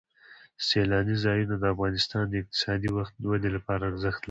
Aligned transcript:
سیلانی 0.67 1.15
ځایونه 1.23 1.55
د 1.59 1.63
افغانستان 1.73 2.23
د 2.29 2.33
اقتصادي 2.41 2.89
ودې 3.29 3.49
لپاره 3.55 3.83
ارزښت 3.89 4.17
لري. 4.17 4.19